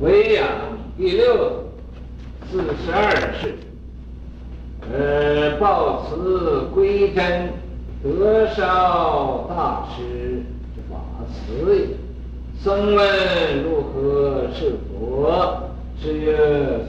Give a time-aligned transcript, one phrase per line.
[0.00, 0.46] 维养
[0.96, 1.64] 第六
[2.48, 3.54] 四十二世，
[4.92, 7.50] 呃，抱慈归真
[8.00, 10.44] 德少大师
[10.88, 11.96] 法慈也。
[12.62, 15.64] 僧问如何是佛？
[16.00, 16.36] 是曰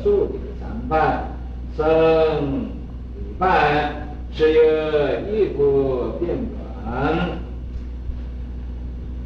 [0.03, 1.31] 数理三拜。
[1.75, 6.37] 僧礼拜，是曰一钵变
[6.83, 7.39] 转。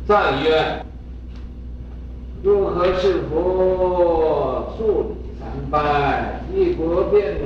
[0.07, 0.85] 赞曰。
[2.43, 4.75] 如何是佛？
[4.77, 7.37] 数理三拜，一国变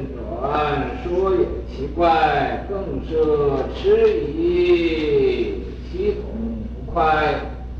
[0.41, 2.65] 转，说也奇怪。
[2.67, 6.23] 更设迟疑，系统
[6.85, 7.35] 不快，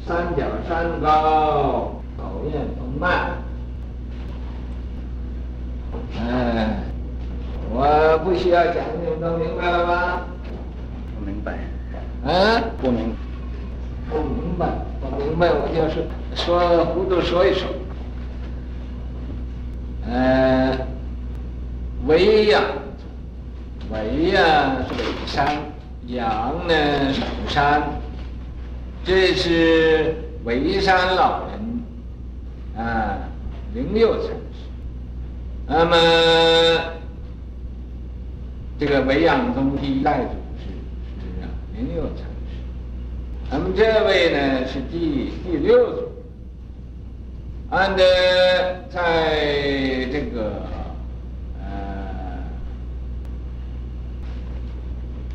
[0.05, 3.37] 三角山高，考验丰满。
[6.19, 6.83] 哎，
[7.71, 10.27] 我不需要讲，你们都明白了吧？
[11.17, 11.57] 不明白。
[12.23, 12.61] 啊？
[12.79, 13.15] 不明。
[14.09, 14.86] 不明白，不
[15.37, 16.05] 那，我就是。
[16.35, 17.67] 说糊涂说一说，
[20.05, 20.77] 呃，
[22.05, 22.63] 维养，
[23.89, 25.57] 维呀是维山，
[26.05, 27.81] 养呢是守山，
[29.03, 33.17] 这是维山老人啊，
[33.73, 34.69] 灵佑禅师。
[35.65, 35.97] 那么
[38.77, 40.29] 这个维养宗第一代祖
[40.61, 40.69] 师
[41.19, 42.27] 是啊灵佑禅，
[43.49, 46.07] 那么这位呢是第第六组。
[47.69, 48.03] 按照
[48.89, 50.61] 在这个
[51.59, 51.67] 呃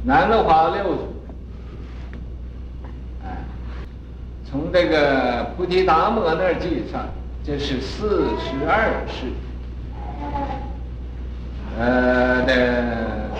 [0.02, 1.14] 南华六组，
[3.22, 3.36] 哎，
[4.46, 7.06] 从这个菩提达摩那儿计算，
[7.44, 9.26] 这是四十二世，
[11.78, 13.30] 呃的呃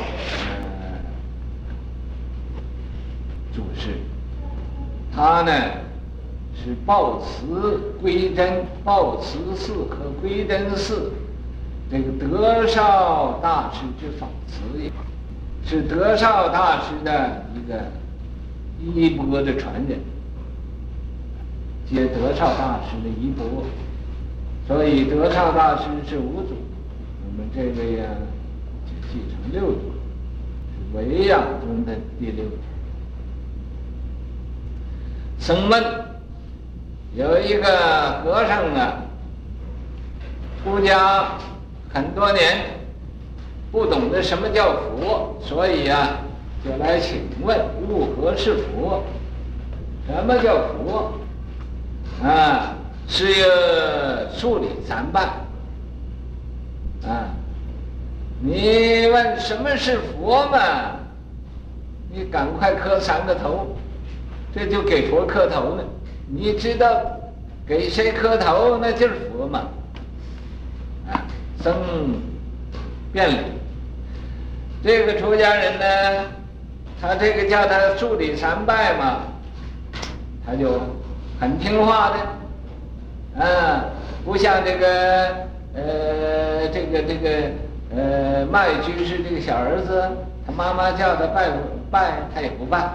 [3.55, 3.97] 祖师，
[5.14, 5.52] 他呢。
[6.55, 7.44] 是抱持
[8.00, 11.10] 归真，抱持寺和归真寺，
[11.91, 14.92] 这个德少大师之法词也，
[15.64, 17.81] 是德少大师的一个
[18.78, 19.98] 衣钵的传人，
[21.91, 23.64] 接德少大师的衣钵，
[24.69, 26.54] 所以德少大师是五祖，
[27.25, 28.04] 我们这位呀
[28.84, 29.91] 就继承六祖，
[30.76, 32.56] 是维养中的第六祖，
[35.42, 35.82] 僧问。
[37.16, 38.94] 有一个和尚啊，
[40.62, 41.32] 出家
[41.92, 42.64] 很多年，
[43.72, 46.19] 不懂得什么叫佛，所以啊，
[46.64, 47.58] 就来请问
[47.88, 49.02] 如何是佛？
[50.06, 51.12] 什么叫佛？
[52.25, 52.76] 啊，
[53.08, 53.48] 是要
[54.32, 55.22] 数理三拜。
[57.04, 57.34] 啊，
[58.41, 60.58] 你问什么是佛嘛？
[62.12, 63.76] 你赶快磕三个头，
[64.54, 65.82] 这就给佛磕头呢。
[66.28, 66.88] 你知道
[67.66, 69.68] 给谁磕头，那就是佛嘛。
[71.10, 71.24] 啊，
[71.62, 71.74] 僧
[73.12, 73.36] 辩理。
[74.82, 76.24] 这个出家人呢，
[77.00, 79.20] 他这个叫他数理三拜嘛，
[80.44, 80.80] 他就
[81.38, 82.10] 很听话
[83.36, 83.84] 的，啊，
[84.24, 84.88] 不像这个
[85.74, 87.30] 呃这个这个
[87.94, 90.02] 呃麦居士这个小儿子，
[90.46, 91.48] 他妈妈叫他拜
[91.90, 92.90] 拜，他也不拜。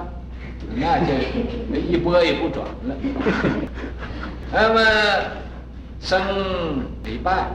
[0.75, 1.13] 那就
[1.75, 2.95] 一波也不转了。
[4.51, 4.79] 那么
[5.99, 6.21] 僧
[7.03, 7.47] 礼拜，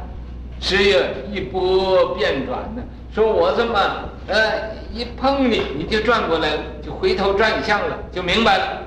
[0.60, 0.98] 是要
[1.32, 2.82] 一波变转呢。
[3.14, 3.78] 说我这么
[4.26, 8.82] 呃一碰你，你就转过来了，就回头转向了，就明白了。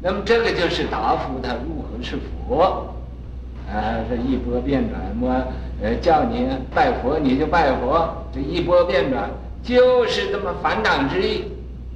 [0.00, 2.90] 那么这个就是答复他如何是佛。
[3.72, 5.30] 啊，这一波变转，我
[5.82, 8.24] 呃叫你拜佛，你就拜佛。
[8.32, 9.30] 这一波变转
[9.62, 11.44] 就是这么反掌之意。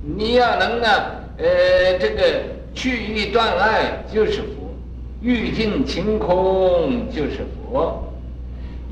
[0.02, 1.14] 你要能啊。
[1.38, 2.42] 呃，这个
[2.74, 4.74] 去欲断爱就是佛，
[5.22, 8.12] 欲尽情空就是佛，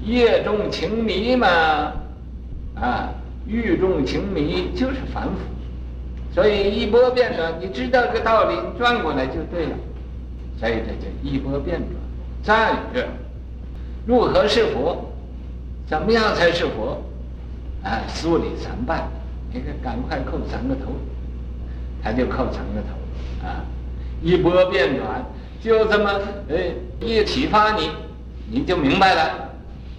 [0.05, 1.49] 业重情迷嘛，
[2.77, 3.13] 啊，
[3.47, 5.33] 欲重情迷就是凡夫，
[6.33, 9.77] 所以一波变转，你知道这个道理，你转过来就对了，
[10.61, 11.91] 所以这叫一波变转。
[12.45, 13.05] 再一个，
[14.07, 15.05] 如何是佛？
[15.89, 17.03] 怎么样才是佛？
[17.83, 19.09] 啊，梳理三拜，
[19.53, 20.93] 你可赶快叩三个头。
[22.03, 23.65] 他就叩成了头，啊，
[24.23, 25.25] 一波变转，
[25.61, 26.11] 就这么，
[26.49, 26.57] 呃，
[27.01, 27.91] 一启发你，
[28.51, 29.51] 你就明白了，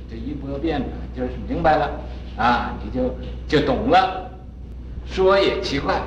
[0.09, 1.89] 这一波变转就是明白了，
[2.37, 3.13] 啊，你就
[3.47, 4.31] 就懂了。
[5.05, 6.01] 说也奇怪，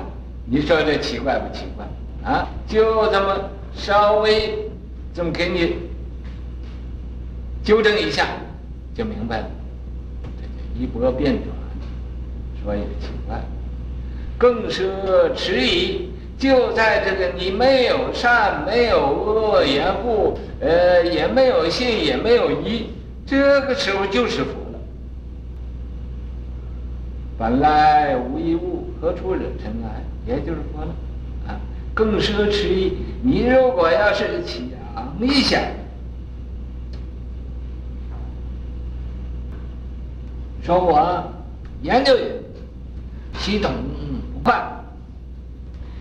[0.45, 1.85] 你说这奇怪不奇怪？
[2.23, 4.69] 啊，就这么稍微
[5.13, 5.75] 这么给你
[7.63, 8.27] 纠正一下，
[8.93, 9.47] 就明白了。
[10.23, 11.47] 这一波变转，
[12.63, 13.41] 说也奇怪。
[14.41, 14.89] 更奢
[15.35, 22.87] 迟疑，就在这个你没有善，没有恶，也不呃，也没有信，也没有疑，
[23.23, 24.79] 这个时候就是佛了。
[27.37, 30.03] 本来无一物，何处惹尘埃？
[30.25, 30.95] 也就是说了。
[31.47, 31.61] 啊，
[31.93, 32.97] 更奢侈意。
[33.21, 34.63] 你如果要是想
[35.19, 35.61] 一想，
[40.63, 41.23] 说我
[41.83, 42.35] 研究研究，
[43.39, 43.71] 系统
[44.43, 44.61] 快。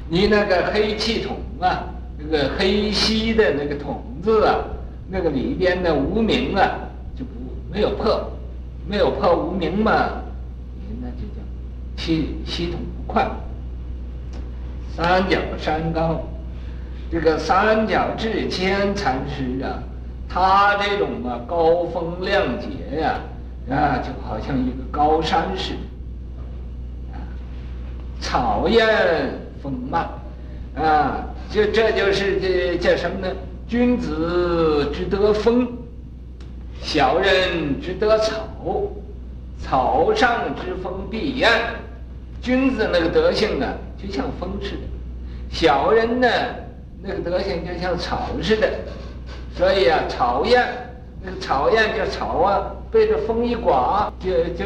[0.09, 1.85] 你那个黑气筒啊，
[2.19, 4.59] 那个黑吸的那个筒子啊，
[5.09, 6.69] 那个里边的无名啊，
[7.17, 7.31] 就不
[7.73, 8.31] 没有破，
[8.89, 10.23] 没有破无名嘛，
[11.01, 11.43] 那就叫
[11.97, 13.31] 气系统不快。
[14.97, 16.21] 三角山高，
[17.11, 19.79] 这个三角智谦禅师啊，
[20.29, 23.21] 他这种啊高风亮节呀，
[23.71, 25.79] 啊就好像一个高山似的，
[28.21, 28.87] 草烟。
[29.63, 30.09] 丰满，
[30.75, 33.31] 啊，就这就是这叫什么呢？
[33.69, 35.69] 君子之德风，
[36.81, 38.49] 小人之德草。
[39.63, 41.51] 草上之风必偃。
[42.41, 43.69] 君子那个德性啊，
[44.03, 44.77] 就像风似的；
[45.51, 46.27] 小人呢，
[47.03, 48.67] 那个德性就像草似的。
[49.55, 50.65] 所以啊，草偃，
[51.23, 54.65] 那个草偃就草啊，被这风一刮，就就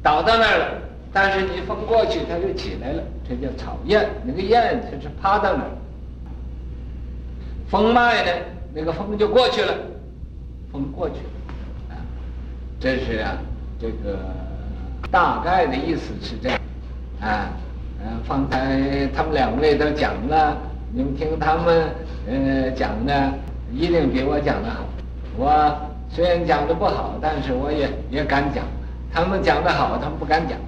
[0.00, 0.66] 倒到那儿了。
[1.14, 4.04] 但是你风过去，它就起来了，这叫草燕。
[4.24, 5.70] 那个燕就是趴到那儿。
[7.68, 8.30] 风脉呢，
[8.74, 9.72] 那个风就过去了，
[10.72, 12.02] 风过去了，啊，
[12.80, 13.38] 这是啊，
[13.80, 14.18] 这个
[15.08, 16.60] 大概的意思是这样，
[17.20, 17.48] 啊，
[18.00, 20.56] 嗯，方才他们两位都讲了，
[20.92, 21.88] 你们听他们
[22.28, 23.32] 呃讲的，
[23.72, 24.84] 一定比我讲的好。
[25.36, 25.76] 我
[26.10, 28.64] 虽然讲的不好，但是我也也敢讲。
[29.12, 30.58] 他们讲的好，他们不敢讲。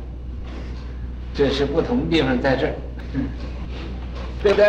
[1.36, 2.72] 这是不同地方在这儿，
[4.42, 4.64] 对不对？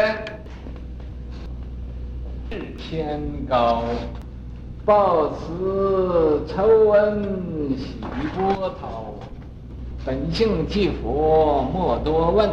[2.49, 3.85] 智谦高，
[4.83, 7.23] 抱持抽温
[7.77, 7.95] 喜
[8.35, 9.13] 波涛，
[10.05, 12.49] 本性即佛莫多问，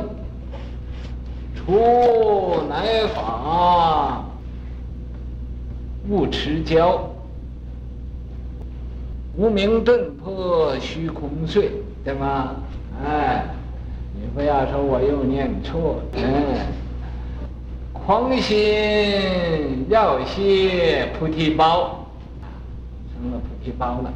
[1.57, 4.25] 出乃法
[6.09, 7.11] 勿迟交，
[9.37, 11.73] 无名顿破虚空碎，
[12.05, 12.55] 对吗？
[13.05, 13.45] 哎。
[14.17, 16.23] 你不要说我又念错，嗯，
[17.93, 22.07] 狂心要谢菩提包，
[23.13, 24.13] 成了菩提包了。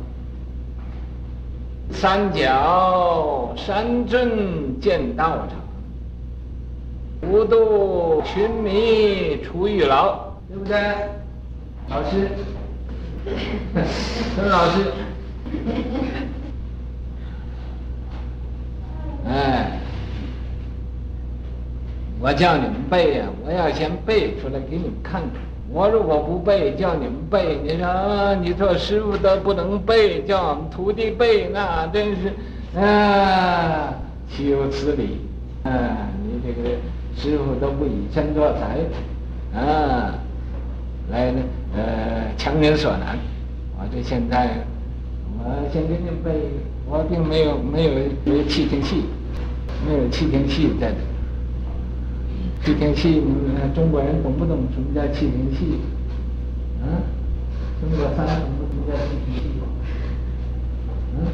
[1.90, 10.78] 三角三尊见道场，无度群迷出狱牢，对不对？
[11.88, 12.28] 老师，
[14.36, 14.92] 孙老师，
[19.26, 19.72] 哎。
[22.20, 25.30] 我叫你们背呀、我要先背出来给你们看看。
[25.70, 32.32] 我如果不背，叫你们背，你说啊，你说师傅都不能背，叫我们徒弟背，那真是
[32.80, 33.94] 啊，
[34.28, 35.20] 岂有此理！
[35.62, 36.76] 啊，你这个
[37.14, 40.14] 师傅都不以身作则，啊，
[41.12, 41.32] 来，
[41.76, 43.16] 呃，强人所难。
[43.78, 44.56] 我这现在，
[45.38, 46.30] 我先给你们背，
[46.88, 47.90] 我并没有没有
[48.24, 49.04] 没有气听器，
[49.86, 50.92] 没有气听器在。
[52.68, 55.80] 气听戏，你们中国人懂不懂什么叫气听戏？
[56.82, 57.00] 啊，
[57.80, 59.40] 中国三懂不懂什么叫气听戏？
[61.16, 61.32] 嗯，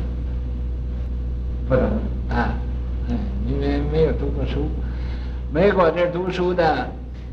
[1.68, 1.82] 不懂
[2.28, 2.54] 啊，
[3.08, 4.68] 嗯，因为没有读过书。
[5.52, 6.88] 美国这读书的，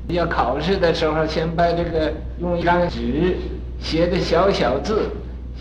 [0.08, 3.38] 要考试的时候，先把这个用一张纸
[3.79, 5.12] 写的小小字，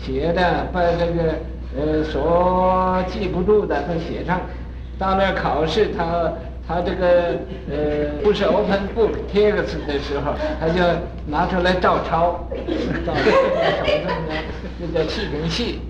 [0.01, 1.35] 写的把这个
[1.77, 4.41] 呃所记不住的都写上，
[4.97, 6.33] 到那儿考试他。
[6.73, 7.37] 他这个
[7.69, 7.75] 呃
[8.23, 10.81] 不是 open book text 的时候，他就
[11.27, 12.47] 拿出来照抄，
[13.05, 13.29] 照抄什
[14.05, 14.33] 么呢？
[14.79, 15.81] 这叫气瓶戏。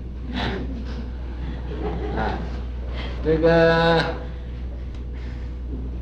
[2.16, 2.34] 啊，
[3.24, 4.02] 这个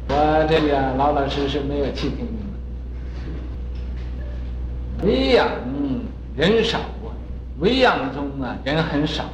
[0.08, 2.26] 我这里啊老老实实没有气瓶
[4.98, 5.06] 的。
[5.06, 5.46] 维养
[6.34, 7.12] 人少啊，
[7.58, 9.24] 维养中啊人很少。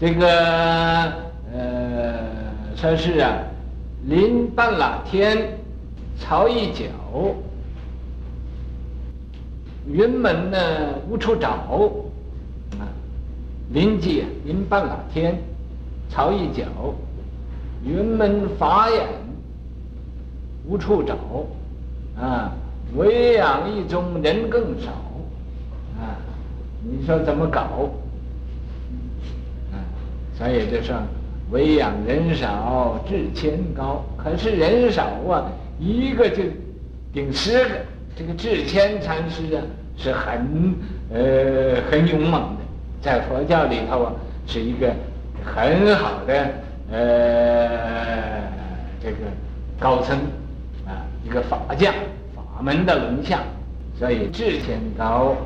[0.00, 1.12] 这个
[1.52, 2.14] 呃
[2.74, 3.36] 说是啊。
[4.06, 5.58] 临半拉天，
[6.16, 6.84] 朝一角，
[9.84, 10.58] 云门呢
[11.08, 11.48] 无处找，
[12.78, 12.86] 啊，
[13.70, 15.36] 临界临半拉天，
[16.08, 16.64] 朝一角，
[17.84, 19.08] 云门法眼
[20.68, 21.16] 无处找，
[22.16, 22.52] 啊，
[22.94, 24.92] 维养一中人更少，
[26.00, 26.14] 啊，
[26.84, 27.90] 你说怎么搞？
[29.72, 29.82] 啊，
[30.38, 30.94] 所以就说。
[31.50, 34.04] 维养人少，智谦高。
[34.16, 36.42] 可是人少啊，一个就
[37.12, 37.70] 顶十个。
[38.18, 39.60] 这个智谦禅师啊，
[39.96, 40.74] 是很
[41.12, 42.62] 呃很勇猛的，
[43.02, 44.12] 在佛教里头啊，
[44.46, 44.90] 是一个
[45.44, 46.48] 很好的
[46.90, 48.40] 呃
[49.02, 49.16] 这个
[49.78, 50.16] 高僧
[50.86, 51.92] 啊，一个法将，
[52.34, 53.38] 法门的龙象，
[53.98, 55.36] 所以智谦高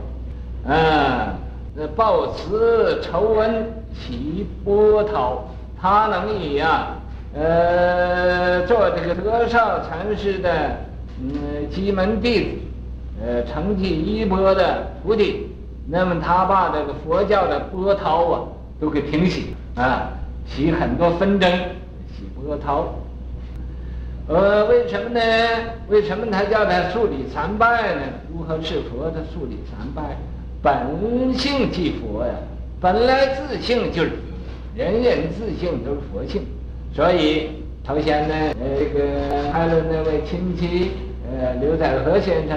[0.65, 1.35] 啊。
[1.75, 5.45] 那抱持抽温起波涛，
[5.81, 6.97] 他能以啊
[7.35, 10.51] 呃做这个德绍禅师的
[11.21, 12.49] 嗯基门弟子，
[13.25, 15.47] 呃承继衣钵的徒弟，
[15.89, 18.41] 那么他把这个佛教的波涛啊
[18.81, 20.11] 都给平息啊，
[20.47, 22.95] 起很多纷争，起波涛。
[24.29, 25.21] 呃，为什么呢？
[25.89, 28.03] 为什么他叫他数理三拜呢？
[28.33, 30.17] 如何是佛的数理三拜？
[30.63, 32.35] 本性即佛呀，
[32.81, 34.13] 本来自性就是，
[34.75, 36.43] 人人自性都是佛性，
[36.95, 37.49] 所以
[37.85, 40.93] 头先呢，呃，这个开了那位亲戚，
[41.29, 42.57] 呃，刘载和先生，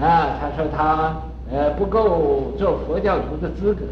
[0.00, 1.16] 啊，他说他
[1.52, 3.84] 呃不够做佛教徒的资格，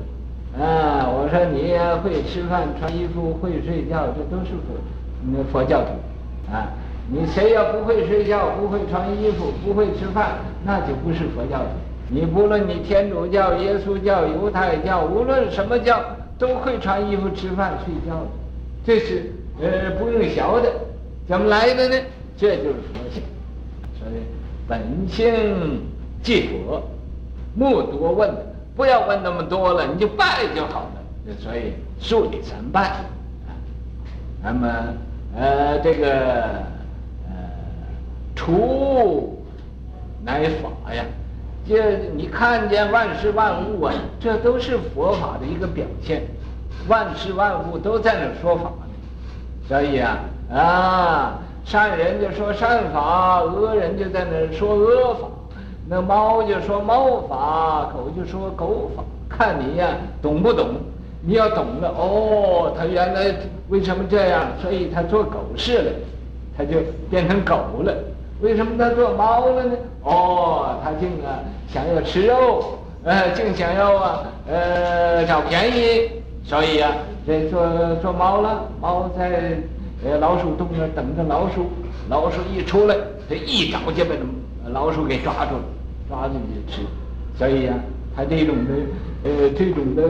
[0.61, 4.75] 啊，我说你也会吃饭、穿衣服、会睡觉，这都是佛，
[5.33, 6.67] 那佛教徒，啊，
[7.09, 11.65] 你谁要不会睡觉、不会穿衣服、不会吃饭，那就不是佛教徒。
[12.09, 15.99] 你不论你天主教、耶稣教、犹太教，无论什么教，
[16.39, 18.29] 都会穿衣服、吃饭、睡觉的，
[18.85, 20.73] 这是呃不用学的，
[21.29, 21.97] 怎么来的呢？
[22.37, 23.23] 这就是佛性。
[23.99, 24.23] 所以
[24.67, 25.83] 本性
[26.23, 26.83] 即佛，
[27.55, 28.35] 莫多问，
[28.75, 31.03] 不要问那么多了，你就拜就好了。
[31.39, 33.05] 所以数理三拜，
[34.43, 34.69] 那么
[35.37, 36.43] 呃这个
[37.29, 37.35] 呃
[38.35, 39.39] 除
[40.25, 41.05] 乃法呀。
[41.69, 46.23] 这你看见万事万物啊，这都是佛法的一个表现，
[46.89, 48.85] 万事万物都在那说法呢。
[49.69, 50.19] 所以啊
[50.53, 55.29] 啊，善人就说善法，恶人就在那说恶法。
[55.89, 60.69] 那猫就说猫法，狗就说狗法，看你呀懂不懂？
[61.25, 63.33] 你要懂了，哦，他原来
[63.69, 64.47] 为什么这样？
[64.61, 65.93] 所以他做狗事了，
[66.59, 66.79] 他就
[67.09, 67.55] 变成狗
[67.85, 67.95] 了。
[68.43, 69.73] 为什么他做猫了呢？
[70.03, 76.11] 哦，他竟啊想要吃肉，呃，竟想要啊呃找便宜，
[76.43, 76.93] 所以啊
[77.25, 77.65] 这做
[78.03, 78.69] 做猫了。
[78.81, 79.57] 猫在
[80.05, 81.71] 呃老鼠洞那等着老鼠，
[82.09, 82.97] 老鼠一出来，
[83.29, 84.11] 他一爪就把
[84.73, 85.63] 老鼠给抓住了，
[86.09, 86.83] 抓住就吃。
[87.39, 87.77] 所以啊，
[88.17, 88.73] 他这种的
[89.23, 90.03] 呃这种的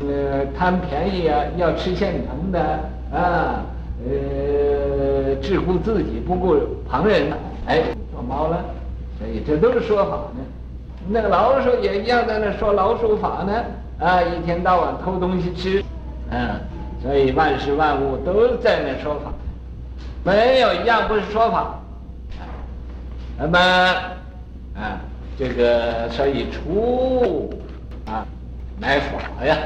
[0.00, 2.58] 呃贪便宜啊，要吃现成的
[3.12, 3.66] 啊，
[4.08, 6.56] 呃只顾自己不顾
[6.88, 7.30] 旁人。
[7.70, 8.64] 哎，做猫了，
[9.16, 10.44] 所以这都是说法呢。
[11.08, 13.64] 那个老鼠也一样在那说老鼠法呢，
[14.04, 15.84] 啊，一天到晚偷东西吃，
[16.32, 16.50] 嗯，
[17.00, 19.32] 所以万事万物都在那说法，
[20.24, 21.78] 没有一样不是说法。
[23.38, 23.58] 那么，
[24.74, 24.98] 啊，
[25.38, 27.54] 这个所以除
[28.06, 28.26] 啊，
[28.80, 29.56] 乃法呀，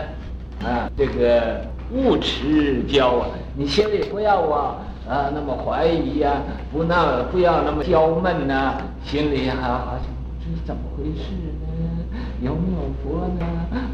[0.62, 1.58] 啊，这个
[1.90, 4.76] 勿持骄啊，你心里不要啊。
[5.08, 6.42] 啊，那么怀疑呀、
[6.72, 11.30] 不那不要那么娇闷呐、心里还好像不知怎么回事
[11.60, 12.04] 呢？
[12.40, 13.44] 有没有佛呢？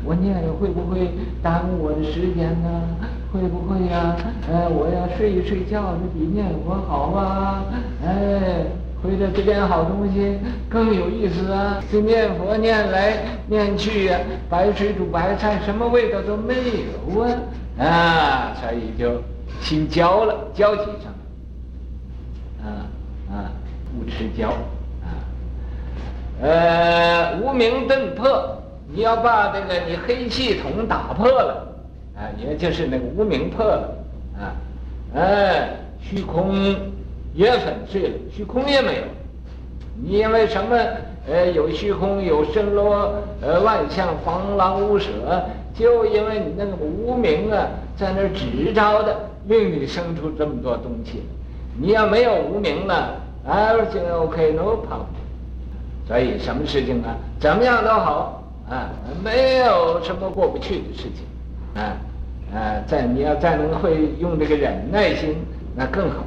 [0.05, 1.11] 我念会不会
[1.43, 2.97] 耽误我的时间呢？
[3.33, 4.17] 会不会呀、啊？
[4.51, 7.65] 呃，我要睡一睡觉，这比念佛好啊！
[8.05, 8.67] 哎，
[9.03, 10.39] 回来这点好东西
[10.69, 11.83] 更有意思啊！
[11.91, 17.31] 这念佛念来念去呀、啊，白水煮白菜，什么味道都没有啊！
[17.79, 19.21] 啊，所以就。
[19.61, 21.13] 心焦了，焦急上
[22.63, 22.87] 了，啊
[23.31, 23.53] 啊，
[23.95, 24.49] 勿持骄，
[25.03, 25.09] 啊，
[26.41, 31.77] 呃，无明顿破，你要把这个你黑气统打破了，
[32.17, 33.95] 啊，也就是那个无明破了，
[34.39, 34.55] 啊，
[35.15, 36.55] 哎，虚空
[37.35, 39.03] 也粉碎了，虚空也没有，
[40.03, 40.77] 你因为什么？
[41.29, 45.11] 呃，有虚空，有身罗，呃，万象，防狼无舍，
[45.75, 49.17] 就因为你那个无名啊，在那执着的。
[49.47, 51.23] 令你生出这么多东西，
[51.81, 53.15] 你要没有无名了
[53.49, 55.07] ，everything OK no problem。
[56.07, 58.91] 所以什么事情啊，怎么样都好啊，
[59.25, 61.25] 没有什么过不去的事情，
[61.75, 61.97] 啊
[62.55, 65.35] 啊，再你要再能会用这个忍耐心，
[65.75, 66.19] 那更好。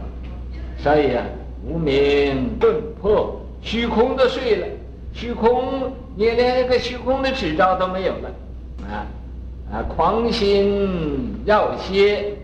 [0.80, 1.24] 所以啊，
[1.64, 4.68] 无名顿破，虚空都碎了，
[5.14, 8.30] 虚空你连个虚空的执照都没有了，
[8.90, 9.06] 啊
[9.72, 12.36] 啊，狂心要歇。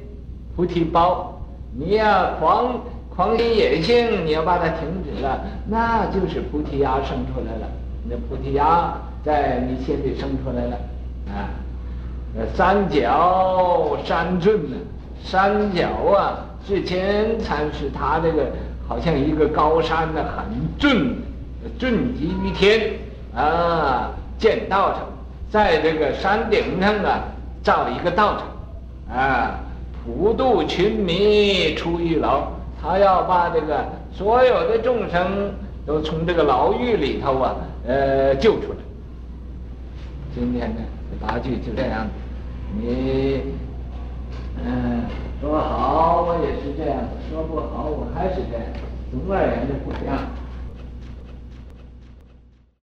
[0.55, 1.39] 菩提包，
[1.73, 2.81] 你要狂
[3.15, 7.67] 狂心野性，你要把它停止了，那就是菩提芽生出来了。
[8.09, 10.75] 那菩提芽在你心里生出来了，
[11.29, 11.47] 啊，
[12.53, 14.75] 三角三圳呢？
[15.23, 18.51] 三角啊，之前才是他这个
[18.85, 20.45] 好像一个高山呢，很
[20.77, 21.15] 峻，
[21.77, 22.93] 峻极于天
[23.35, 25.01] 啊，建道场，
[25.49, 27.23] 在这个山顶上啊，
[27.63, 29.59] 造一个道场，啊，
[30.05, 32.43] 普度群迷出狱牢，
[32.81, 35.53] 他要把这个所有的众生
[35.85, 38.77] 都从这个牢狱里头啊，呃，救出来。
[40.33, 42.07] 今天呢，这八句就这样，
[42.79, 43.41] 你，
[44.63, 45.03] 嗯，
[45.41, 46.99] 说好我也是这样，
[47.29, 48.65] 说不好我还是这样。
[49.11, 50.17] 总而言之不一样。